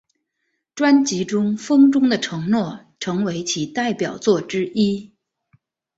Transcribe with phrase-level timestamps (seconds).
[0.73, 5.13] 专辑中风中的承诺成为其代表作之一。